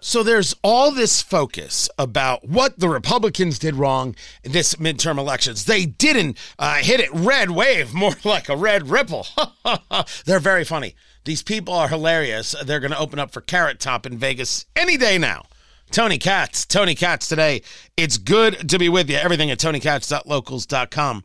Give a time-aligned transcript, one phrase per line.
[0.00, 5.64] So there's all this focus about what the Republicans did wrong in this midterm elections.
[5.64, 9.26] They didn't uh, hit it red wave, more like a red ripple.
[10.24, 10.94] They're very funny.
[11.24, 12.54] These people are hilarious.
[12.64, 15.44] They're going to open up for Carrot Top in Vegas any day now.
[15.90, 17.62] Tony Katz, Tony Katz today.
[17.96, 19.16] It's good to be with you.
[19.16, 21.24] Everything at tonykatz.locals.com.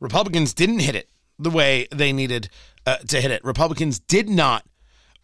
[0.00, 1.08] Republicans didn't hit it
[1.38, 2.48] the way they needed
[2.86, 3.44] uh, to hit it.
[3.44, 4.64] Republicans did not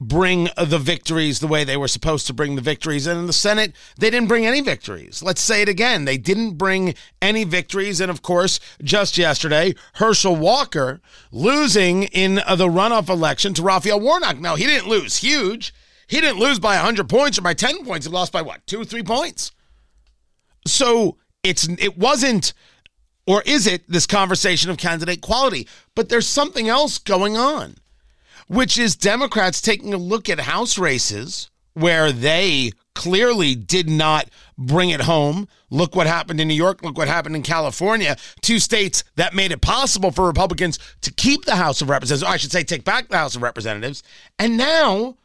[0.01, 3.07] bring the victories the way they were supposed to bring the victories.
[3.07, 5.23] And in the Senate, they didn't bring any victories.
[5.23, 6.05] Let's say it again.
[6.05, 8.01] They didn't bring any victories.
[8.01, 11.01] And of course, just yesterday, Herschel Walker
[11.33, 14.39] losing in the runoff election to Raphael Warnock.
[14.39, 15.73] Now, he didn't lose huge.
[16.07, 18.07] He didn't lose by 100 points or by 10 points.
[18.07, 19.53] He lost by what, two or three points?
[20.67, 22.53] So it's it wasn't
[23.27, 25.69] or is it this conversation of candidate quality?
[25.95, 27.77] But there's something else going on
[28.49, 34.91] which is Democrats taking a look at House races where they clearly did not bring
[34.91, 35.47] it home.
[35.69, 36.83] Look what happened in New York.
[36.83, 38.17] Look what happened in California.
[38.41, 42.39] Two states that made it possible for Republicans to keep the House of Representatives, I
[42.39, 44.03] should say, take back the House of Representatives.
[44.39, 45.19] And now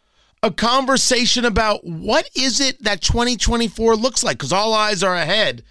[0.43, 5.63] a conversation about what is it that 2024 looks like, because all eyes are ahead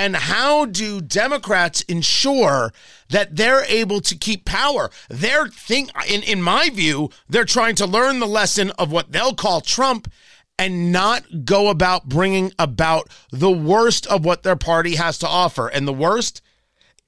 [0.00, 2.72] and how do Democrats ensure
[3.10, 4.90] that they're able to keep power?
[5.10, 9.34] They're think in in my view, they're trying to learn the lesson of what they'll
[9.34, 10.10] call Trump
[10.58, 15.68] and not go about bringing about the worst of what their party has to offer.
[15.68, 16.40] And the worst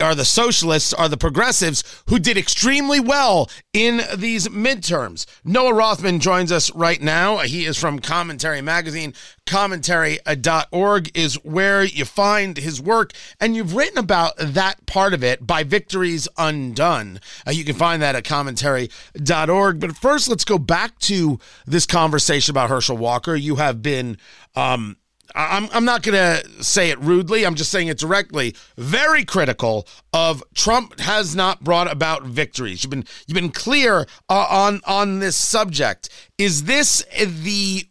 [0.02, 5.24] are the socialists, are the progressives who did extremely well in these midterms.
[5.44, 7.38] Noah Rothman joins us right now.
[7.38, 9.14] He is from Commentary Magazine.
[9.46, 15.46] Commentary.org is where you find his work, and you've written about that part of it
[15.46, 17.20] by Victories Undone.
[17.46, 19.80] Uh, you can find that at commentary.org.
[19.80, 23.34] But first, let's go back to this conversation about Herschel Walker.
[23.34, 24.18] You have been
[24.54, 24.96] um,
[25.34, 27.44] I'm, I'm not going to say it rudely.
[27.44, 28.54] I'm just saying it directly.
[28.76, 32.82] Very critical of Trump has not brought about victories.
[32.82, 36.08] You've been you've been clear uh, on on this subject.
[36.38, 37.84] Is this the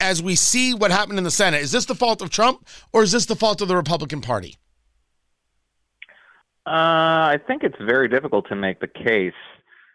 [0.00, 1.62] as we see what happened in the Senate?
[1.62, 4.56] Is this the fault of Trump or is this the fault of the Republican Party?
[6.66, 9.32] Uh, I think it's very difficult to make the case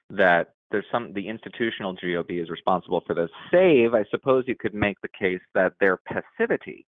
[0.09, 3.29] that there's some the institutional GOP is responsible for this.
[3.51, 6.85] Save, I suppose you could make the case that their passivity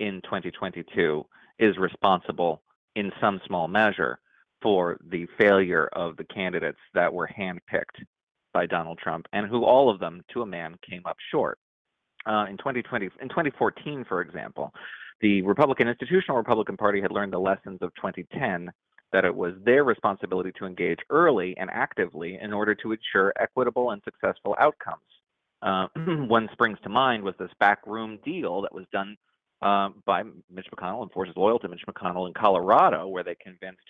[0.00, 1.24] in 2022
[1.58, 2.62] is responsible
[2.94, 4.18] in some small measure
[4.62, 8.04] for the failure of the candidates that were handpicked
[8.52, 11.58] by Donald Trump and who all of them to a man came up short.
[12.26, 14.72] Uh, in 2020 in 2014 for example,
[15.20, 18.70] the Republican institutional Republican Party had learned the lessons of 2010
[19.12, 23.90] that it was their responsibility to engage early and actively in order to ensure equitable
[23.90, 25.00] and successful outcomes.
[25.62, 25.86] Uh,
[26.26, 29.16] one springs to mind was this backroom deal that was done
[29.62, 33.80] uh, by Mitch McConnell and forces loyal to Mitch McConnell in Colorado, where they convinced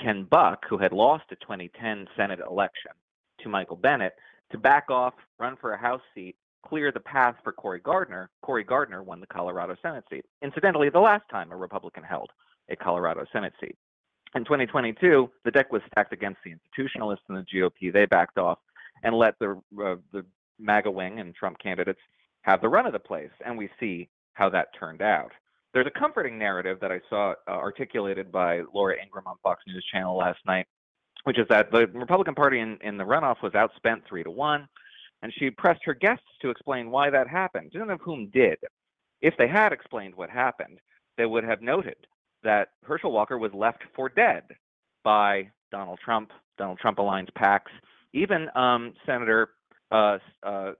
[0.00, 2.92] Ken Buck, who had lost the 2010 Senate election
[3.40, 4.14] to Michael Bennet,
[4.52, 6.36] to back off, run for a House seat,
[6.66, 8.30] clear the path for Cory Gardner.
[8.42, 10.24] Cory Gardner won the Colorado Senate seat.
[10.42, 12.30] Incidentally, the last time a Republican held
[12.70, 13.76] a Colorado Senate seat.
[14.34, 17.92] In 2022, the deck was stacked against the institutionalists and the GOP.
[17.92, 18.58] They backed off
[19.04, 20.24] and let the uh, the
[20.58, 22.00] MAGA wing and Trump candidates
[22.42, 25.30] have the run of the place, and we see how that turned out.
[25.72, 29.84] There's a comforting narrative that I saw uh, articulated by Laura Ingraham on Fox News
[29.92, 30.66] Channel last night,
[31.24, 34.68] which is that the Republican Party in, in the runoff was outspent three to one,
[35.22, 38.58] and she pressed her guests to explain why that happened, none of whom did.
[39.20, 40.78] If they had explained what happened,
[41.16, 41.96] they would have noted
[42.44, 44.44] that Herschel Walker was left for dead
[45.02, 47.72] by Donald Trump, Donald Trump aligned PACs,
[48.12, 49.50] even um, Senator
[49.90, 50.72] uh, uh,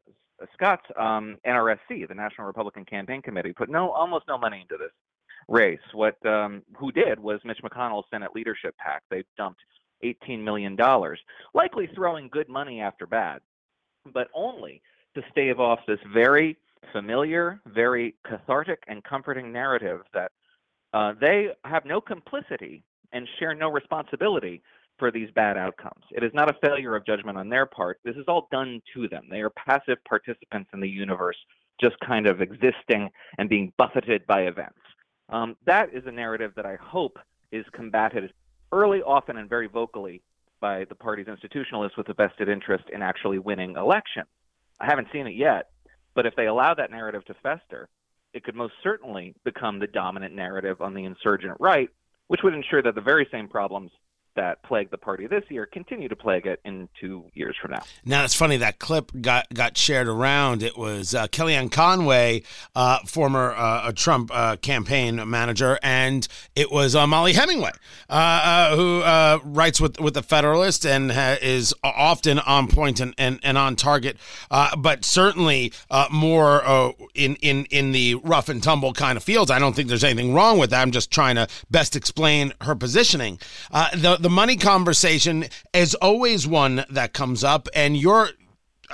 [0.55, 4.93] Scott's um, NRSC, the National Republican Campaign Committee, put no almost no money into this
[5.49, 5.81] race.
[5.93, 9.03] What um, who did was Mitch McConnell's Senate leadership PAC.
[9.11, 9.61] They dumped
[10.03, 11.19] 18 million dollars,
[11.55, 13.41] likely throwing good money after bad,
[14.13, 14.83] but only
[15.15, 16.57] to stave off this very
[16.93, 20.33] familiar, very cathartic and comforting narrative that
[20.95, 24.63] uh, they have no complicity and share no responsibility
[24.99, 26.05] for these bad outcomes.
[26.13, 27.99] It is not a failure of judgment on their part.
[28.05, 29.25] This is all done to them.
[29.29, 31.37] They are passive participants in the universe
[31.81, 34.79] just kind of existing and being buffeted by events.
[35.29, 37.19] Um, that is a narrative that I hope
[37.51, 38.33] is combated
[38.71, 40.23] early, often, and very vocally
[40.61, 44.29] by the party's institutionalists with a vested interest in actually winning elections.
[44.81, 45.71] I haven't seen it yet,
[46.15, 47.89] but if they allow that narrative to fester,
[48.35, 51.89] it could most certainly become the dominant narrative on the insurgent right,
[52.29, 53.91] which would ensure that the very same problems
[54.37, 57.83] that plagued the party this year continue to plague it in two years from now.
[58.05, 60.63] Now it's funny that clip got got shared around.
[60.63, 62.43] It was uh, Kellyanne Conway,
[62.75, 66.27] uh, former uh, Trump uh, campaign manager, and
[66.57, 67.73] it was uh, Mollie Hemingway,
[68.09, 69.03] uh, who
[69.45, 73.77] writes with with the Federalist and ha- is often on point and, and, and on
[73.77, 74.17] target,
[74.51, 75.73] but certainly
[76.11, 79.51] more in in in the rough and tumble kind of fields.
[79.51, 80.83] I don't think there's anything wrong with that.
[80.83, 83.39] I'm just trying to best explain her positioning.
[83.71, 85.45] the the money conversation
[85.75, 88.31] is always one that comes up, and you're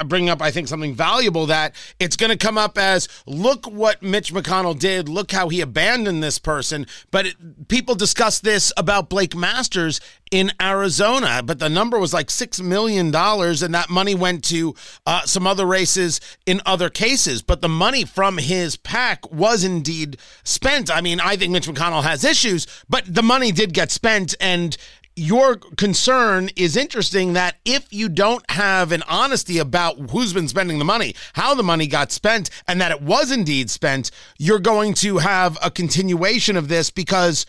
[0.05, 4.03] bringing up, I think, something valuable that it's going to come up as look what
[4.03, 6.87] Mitch McConnell did, look how he abandoned this person.
[7.13, 10.01] But it, people discuss this about Blake Masters
[10.33, 14.75] in Arizona, but the number was like $6 million, and that money went to
[15.07, 17.43] uh, some other races in other cases.
[17.43, 20.91] But the money from his PAC was indeed spent.
[20.91, 24.77] I mean, I think Mitch McConnell has issues, but the money did get spent, and
[25.17, 30.79] your concern is interesting that if you don't have an honesty about who's been spending
[30.79, 34.95] the money, how the money got spent, and that it was indeed spent, you're going
[34.95, 37.45] to have a continuation of this because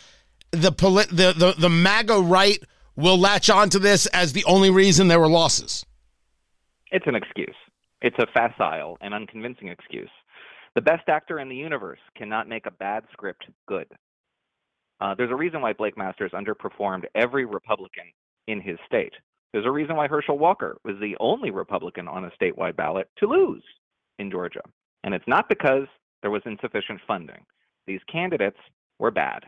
[0.52, 2.62] the polit- the, the, the MAGA right
[2.96, 5.86] will latch onto this as the only reason there were losses.
[6.92, 7.56] It's an excuse.
[8.02, 10.10] It's a facile and unconvincing excuse.
[10.76, 13.88] The best actor in the universe cannot make a bad script good.
[15.02, 18.06] Uh, there's a reason why Blake Masters underperformed every Republican
[18.48, 19.14] in his state.
[19.52, 23.28] There's a reason why Herschel Walker was the only Republican on a statewide ballot to
[23.28, 23.64] lose
[24.20, 24.62] in Georgia.
[25.04, 25.88] And it's not because
[26.22, 27.44] there was insufficient funding.
[27.88, 28.60] These candidates
[29.00, 29.44] were bad.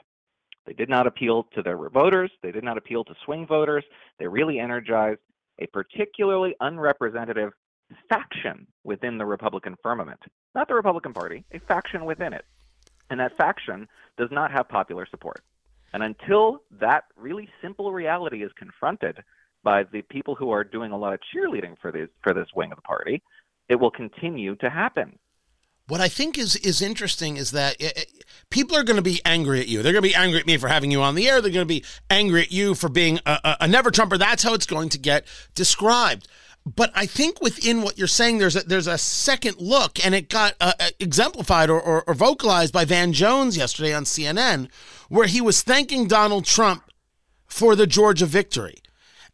[0.65, 3.83] They did not appeal to their voters, they did not appeal to swing voters.
[4.17, 5.19] They really energized
[5.59, 7.51] a particularly unrepresentative
[8.09, 10.19] faction within the Republican firmament.
[10.55, 12.45] Not the Republican Party, a faction within it.
[13.13, 13.87] And that faction
[14.17, 15.43] does not have popular support.
[15.93, 19.19] And until that really simple reality is confronted
[19.63, 22.71] by the people who are doing a lot of cheerleading for this for this wing
[22.71, 23.21] of the party,
[23.69, 25.19] it will continue to happen.
[25.87, 29.21] What I think is is interesting is that it, it, people are going to be
[29.25, 29.83] angry at you.
[29.83, 31.39] They're going to be angry at me for having you on the air.
[31.39, 34.17] They're going to be angry at you for being a, a, a never Trumper.
[34.17, 36.27] That's how it's going to get described
[36.65, 40.29] but I think within what you're saying, there's a there's a second look, and it
[40.29, 44.69] got uh, uh, exemplified or, or, or vocalized by Van Jones yesterday on CNN,
[45.09, 46.83] where he was thanking Donald Trump
[47.47, 48.75] for the Georgia victory.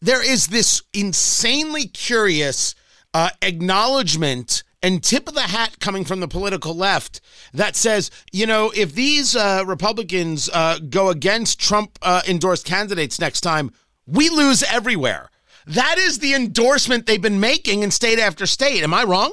[0.02, 2.74] There is this insanely curious
[3.14, 7.22] uh, acknowledgement and tip of the hat coming from the political left
[7.54, 13.20] that says, you know, if these uh, Republicans uh, go against Trump uh, endorsed candidates
[13.20, 13.72] next time,
[14.08, 15.30] we lose everywhere.
[15.70, 18.82] That is the endorsement they've been making in state after state.
[18.82, 19.32] Am I wrong?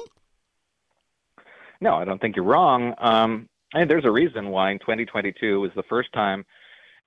[1.81, 2.93] No, I don't think you're wrong.
[2.99, 6.45] Um, and there's a reason why in 2022 was the first time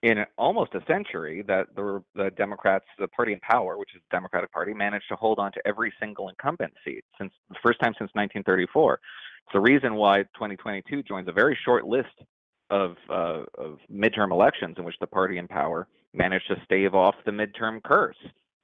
[0.03, 4.17] in almost a century that the, the Democrats, the party in power, which is the
[4.17, 7.93] Democratic Party, managed to hold on to every single incumbent seat since the first time
[7.99, 8.95] since 1934.
[8.95, 12.09] It's the reason why 2022 joins a very short list
[12.71, 17.15] of, uh, of midterm elections in which the party in power managed to stave off
[17.25, 18.17] the midterm curse.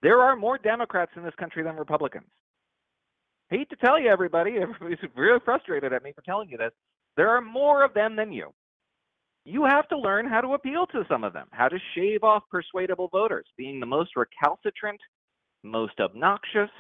[0.03, 2.26] There are more Democrats in this country than Republicans.
[3.50, 6.73] Hate to tell you, everybody, everybody's really frustrated at me for telling you this.
[7.17, 8.53] There are more of them than you.
[9.45, 12.43] You have to learn how to appeal to some of them, how to shave off
[12.50, 13.47] persuadable voters.
[13.57, 15.00] Being the most recalcitrant,
[15.62, 16.71] most obnoxious,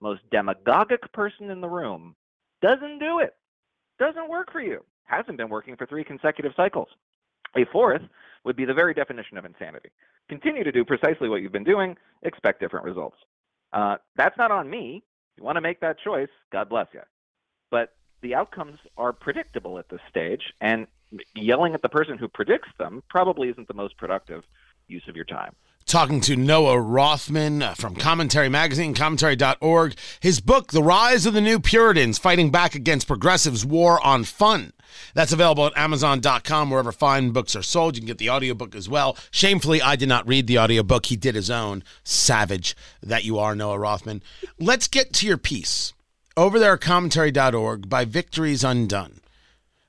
[0.00, 2.16] most demagogic person in the room
[2.62, 3.34] doesn't do it.
[3.98, 4.82] Doesn't work for you.
[5.04, 6.88] Hasn't been working for three consecutive cycles.
[7.56, 8.02] A fourth
[8.44, 9.90] would be the very definition of insanity.
[10.28, 13.16] Continue to do precisely what you've been doing, expect different results.
[13.72, 15.02] Uh, that's not on me.
[15.32, 17.00] If you want to make that choice, God bless you.
[17.70, 20.86] But the outcomes are predictable at this stage, and
[21.34, 24.44] yelling at the person who predicts them probably isn't the most productive
[24.86, 25.54] use of your time
[25.86, 29.94] talking to Noah Rothman uh, from Commentary Magazine, commentary.org.
[30.20, 34.72] His book, The Rise of the New Puritans Fighting Back Against Progressives' War on Fun.
[35.14, 37.96] That's available at Amazon.com, wherever fine books are sold.
[37.96, 39.16] You can get the audiobook as well.
[39.30, 41.06] Shamefully, I did not read the audiobook.
[41.06, 41.82] He did his own.
[42.02, 44.22] Savage that you are, Noah Rothman.
[44.58, 45.92] Let's get to your piece
[46.36, 49.20] over there at commentary.org by Victories Undone.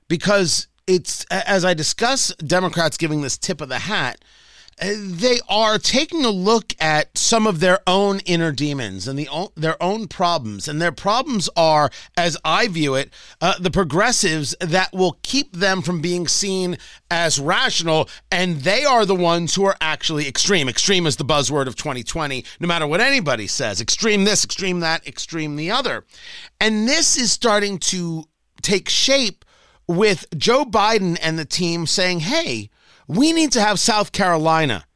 [0.08, 4.20] Because it's, as I discuss Democrats giving this tip of the hat,
[4.78, 9.82] they are taking a look at some of their own inner demons and the their
[9.82, 10.68] own problems.
[10.68, 15.80] And their problems are, as I view it, uh, the progressives that will keep them
[15.80, 16.76] from being seen
[17.10, 18.08] as rational.
[18.30, 20.68] And they are the ones who are actually extreme.
[20.68, 23.80] Extreme is the buzzword of 2020, no matter what anybody says.
[23.80, 26.04] Extreme this, extreme that, extreme the other.
[26.60, 28.24] And this is starting to
[28.60, 29.44] take shape
[29.88, 32.68] with Joe Biden and the team saying, hey,
[33.06, 34.86] we need to have South Carolina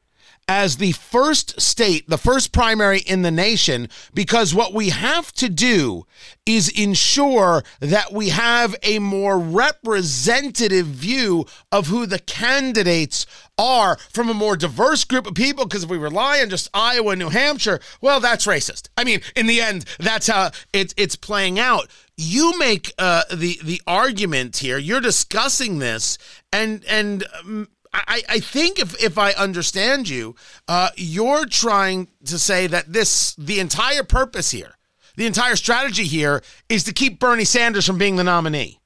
[0.51, 5.49] as the first state, the first primary in the nation, because what we have to
[5.49, 6.05] do
[6.45, 13.27] is ensure that we have a more representative view of who the candidates
[13.57, 15.67] are from a more diverse group of people.
[15.67, 18.89] Because if we rely on just Iowa, and New Hampshire, well, that's racist.
[18.97, 21.87] I mean, in the end, that's how it's it's playing out.
[22.17, 24.79] You make uh, the the argument here.
[24.79, 26.19] You're discussing this,
[26.53, 27.25] and and.
[27.39, 30.37] Um, I, I think if, if I understand you,
[30.69, 34.77] uh, you're trying to say that this the entire purpose here,
[35.17, 38.81] the entire strategy here is to keep Bernie Sanders from being the nominee.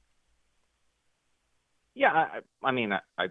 [1.93, 3.27] Yeah, I, I mean, I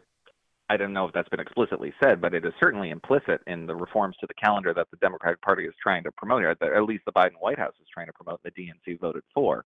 [0.71, 3.75] I don't know if that's been explicitly said, but it is certainly implicit in the
[3.75, 6.43] reforms to the calendar that the Democratic Party is trying to promote.
[6.61, 8.40] That at least the Biden White House is trying to promote.
[8.43, 9.64] The DNC voted for.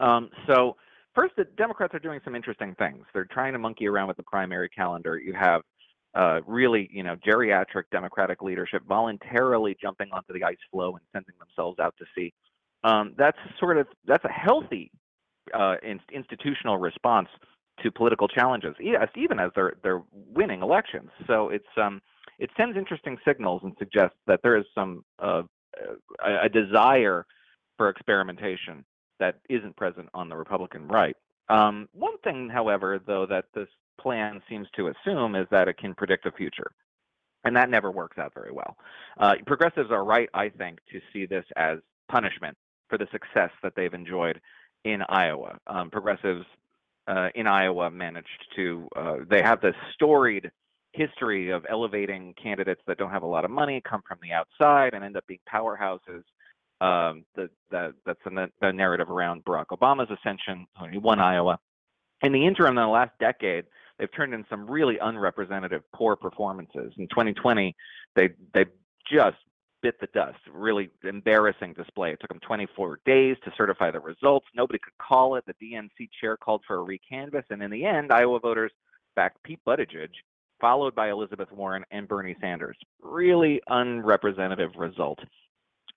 [0.00, 0.76] Um, so
[1.14, 3.04] First, the Democrats are doing some interesting things.
[3.12, 5.18] They're trying to monkey around with the primary calendar.
[5.18, 5.62] You have
[6.14, 11.34] uh, really, you know, geriatric Democratic leadership voluntarily jumping onto the ice floe and sending
[11.38, 12.32] themselves out to sea.
[12.84, 14.90] Um, that's sort of that's a healthy
[15.52, 17.28] uh, in, institutional response
[17.82, 21.10] to political challenges, yes, even as they're they're winning elections.
[21.26, 22.00] So it's um,
[22.38, 25.42] it sends interesting signals and suggests that there is some uh,
[26.24, 27.26] a, a desire
[27.76, 28.84] for experimentation
[29.20, 31.16] that isn't present on the Republican right.
[31.48, 33.68] Um, one thing, however, though, that this
[34.00, 36.70] plan seems to assume is that it can predict the future.
[37.44, 38.76] And that never works out very well.
[39.18, 41.78] Uh, progressives are right, I think, to see this as
[42.10, 42.56] punishment
[42.88, 44.40] for the success that they've enjoyed
[44.84, 45.58] in Iowa.
[45.66, 46.44] Um, progressives
[47.06, 50.50] uh, in Iowa managed to, uh, they have this storied
[50.92, 54.94] history of elevating candidates that don't have a lot of money, come from the outside,
[54.94, 56.22] and end up being powerhouses
[56.80, 57.94] um, that's the,
[58.60, 60.66] the narrative around Barack Obama's ascension.
[60.90, 61.58] He won Iowa.
[62.22, 63.64] In the interim, in the last decade,
[63.98, 66.92] they've turned in some really unrepresentative, poor performances.
[66.98, 67.74] In 2020,
[68.14, 68.64] they they
[69.10, 69.36] just
[69.82, 70.38] bit the dust.
[70.52, 72.12] Really embarrassing display.
[72.12, 74.46] It took them 24 days to certify the results.
[74.54, 75.44] Nobody could call it.
[75.46, 78.72] The DNC chair called for a recanvass, and in the end, Iowa voters
[79.14, 80.10] backed Pete Buttigieg,
[80.60, 82.76] followed by Elizabeth Warren and Bernie Sanders.
[83.00, 85.20] Really unrepresentative result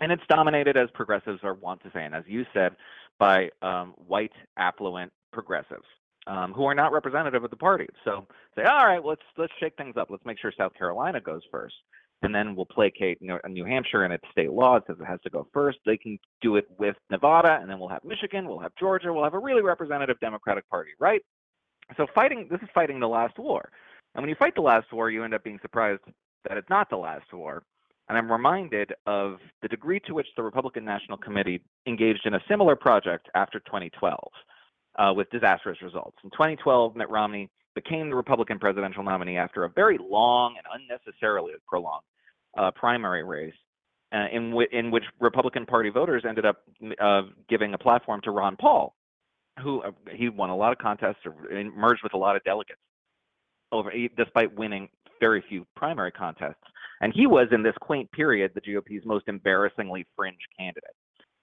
[0.01, 2.75] and it's dominated, as progressives are wont to say, and as you said,
[3.19, 5.85] by um, white, affluent progressives
[6.27, 7.87] um, who are not representative of the party.
[8.03, 10.09] So say, all right, let's let's shake things up.
[10.09, 11.75] Let's make sure South Carolina goes first,
[12.23, 15.29] and then we'll placate New, New Hampshire and its state law says it has to
[15.29, 15.77] go first.
[15.85, 19.23] They can do it with Nevada, and then we'll have Michigan, we'll have Georgia, we'll
[19.23, 21.21] have a really representative Democratic Party, right?
[21.95, 23.69] So fighting this is fighting the last war,
[24.15, 26.01] and when you fight the last war, you end up being surprised
[26.47, 27.63] that it's not the last war
[28.11, 32.41] and I'm reminded of the degree to which the Republican National Committee engaged in a
[32.49, 34.19] similar project after 2012
[34.99, 36.17] uh, with disastrous results.
[36.21, 41.53] In 2012, Mitt Romney became the Republican presidential nominee after a very long and unnecessarily
[41.65, 42.03] prolonged
[42.57, 43.53] uh, primary race.
[44.13, 46.63] Uh, in, w- in which Republican Party voters ended up
[46.99, 48.93] uh, giving a platform to Ron Paul,
[49.63, 52.81] who uh, he won a lot of contests, or emerged with a lot of delegates,
[53.71, 54.89] over despite winning
[55.21, 56.57] very few primary contests.
[57.01, 60.95] And he was, in this quaint period, the GOP's most embarrassingly fringe candidate.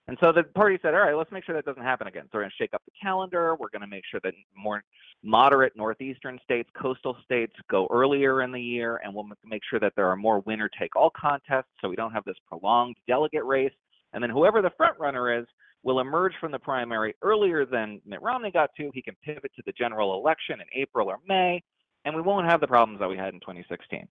[0.07, 2.25] And so the party said, all right, let's make sure that doesn't happen again.
[2.25, 3.57] So we're going to shake up the calendar.
[3.57, 4.83] We're going to make sure that more
[5.23, 9.93] moderate northeastern states, coastal states go earlier in the year, and we'll make sure that
[9.97, 13.73] there are more winner take all contests so we don't have this prolonged delegate race.
[14.15, 15.45] And then whoever the front runner is
[15.83, 18.91] will emerge from the primary earlier than Mitt Romney got to.
[18.95, 21.63] He can pivot to the general election in April or May,
[22.07, 24.09] and we won't have the problems that we had in 2016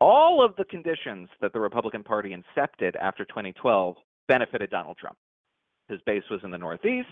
[0.00, 3.96] all of the conditions that the Republican Party incepted after 2012
[4.28, 5.16] benefited Donald Trump.
[5.88, 7.08] His base was in the Northeast.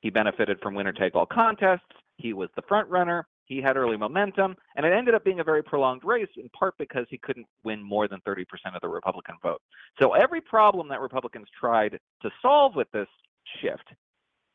[0.00, 1.82] He benefited from winner take all contests.
[2.16, 3.26] He was the front runner.
[3.44, 4.54] He had early momentum.
[4.76, 7.82] And it ended up being a very prolonged race, in part because he couldn't win
[7.82, 8.44] more than 30%
[8.74, 9.60] of the Republican vote.
[10.00, 13.08] So every problem that Republicans tried to solve with this
[13.60, 13.88] shift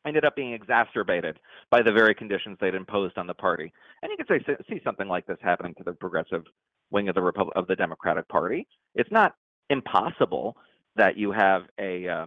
[0.06, 1.38] ended up being exacerbated
[1.70, 3.72] by the very conditions they'd imposed on the party.
[4.02, 6.44] And you could say, see something like this happening to the progressive
[6.90, 8.66] wing of the Repub- of the Democratic Party.
[8.94, 9.34] It's not
[9.70, 10.56] impossible
[10.96, 12.26] that you have a uh,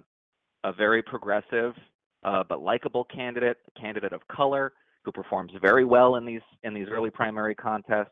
[0.63, 1.73] a very progressive
[2.23, 4.73] uh, but likable candidate, a candidate of color
[5.03, 8.11] who performs very well in these in these early primary contests,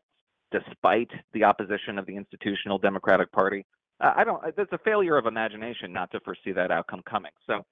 [0.50, 3.64] despite the opposition of the institutional Democratic Party.
[4.00, 4.40] Uh, I don't.
[4.56, 7.32] It's a failure of imagination not to foresee that outcome coming.
[7.46, 7.64] So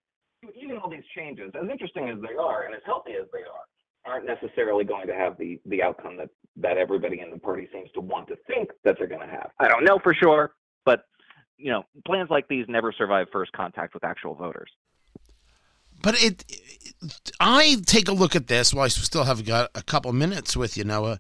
[0.55, 3.65] even all these changes, as interesting as they are and as healthy as they are,
[4.07, 7.91] aren't necessarily going to have the the outcome that that everybody in the party seems
[7.93, 9.51] to want to think that they're going to have.
[9.59, 11.05] I don't know for sure, but
[11.59, 14.71] you know, plans like these never survive first contact with actual voters.
[16.03, 19.83] But it, it I take a look at this while I still have got a
[19.83, 21.19] couple minutes with you, Noah.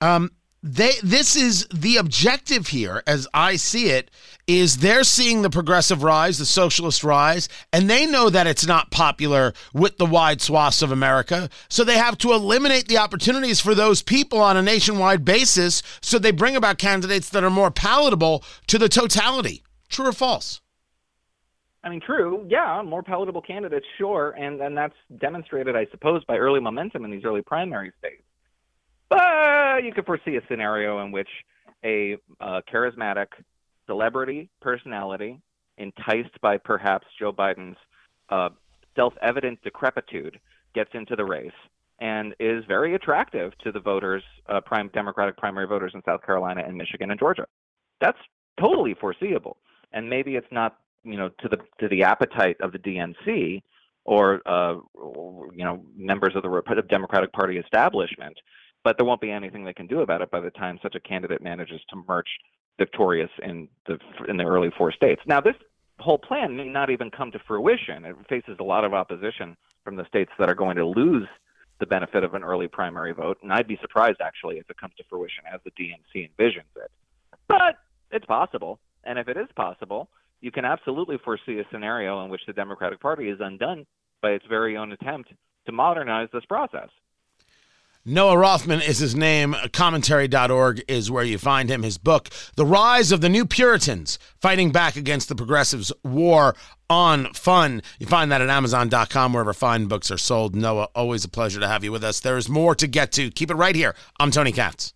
[0.00, 0.30] Um,
[0.66, 4.10] they this is the objective here as i see it
[4.46, 8.90] is they're seeing the progressive rise the socialist rise and they know that it's not
[8.90, 11.50] popular with the wide swaths of america.
[11.68, 16.18] So they have to eliminate the opportunities for those people on a nationwide basis so
[16.18, 19.62] they bring about candidates that are more palatable to the totality.
[19.88, 20.60] True or false?
[21.82, 26.38] I mean, true, yeah, more palatable candidates, sure, and and that's demonstrated, I suppose, by
[26.38, 28.22] early momentum in these early primary states.
[29.08, 31.28] But you could foresee a scenario in which
[31.84, 32.16] a
[32.72, 33.26] charismatic
[33.86, 35.40] celebrity personality,
[35.78, 37.76] enticed by perhaps Joe Biden's
[38.30, 38.50] uh,
[38.96, 40.38] self-evident decrepitude,
[40.74, 41.52] gets into the race
[42.00, 46.62] and is very attractive to the voters, uh, prime Democratic primary voters in South Carolina
[46.66, 47.46] and Michigan and Georgia.
[48.00, 48.18] That's
[48.60, 49.58] totally foreseeable,
[49.92, 53.62] and maybe it's not you know to the to the appetite of the DNC
[54.04, 58.36] or, uh, or you know members of the Democratic Party establishment
[58.84, 61.00] but there won't be anything they can do about it by the time such a
[61.00, 62.28] candidate manages to emerge
[62.78, 63.98] victorious in the
[64.28, 65.22] in the early four states.
[65.26, 65.54] Now, this
[65.98, 68.04] whole plan may not even come to fruition.
[68.04, 71.28] It faces a lot of opposition from the states that are going to lose
[71.80, 74.94] the benefit of an early primary vote, and I'd be surprised actually if it comes
[74.98, 76.90] to fruition as the DNC envisions it.
[77.48, 77.76] But
[78.10, 80.08] it's possible, and if it is possible,
[80.40, 83.86] you can absolutely foresee a scenario in which the Democratic Party is undone
[84.22, 85.32] by its very own attempt
[85.66, 86.88] to modernize this process.
[88.06, 89.56] Noah Rothman is his name.
[89.72, 91.82] Commentary.org is where you find him.
[91.82, 96.54] His book, The Rise of the New Puritans Fighting Back Against the Progressives' War
[96.90, 97.80] on Fun.
[97.98, 100.54] You find that at Amazon.com, wherever fine books are sold.
[100.54, 102.20] Noah, always a pleasure to have you with us.
[102.20, 103.30] There is more to get to.
[103.30, 103.94] Keep it right here.
[104.20, 104.92] I'm Tony Katz.